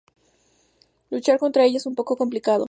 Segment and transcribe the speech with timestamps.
[1.11, 2.59] Luchar contra ella es un poco complicado.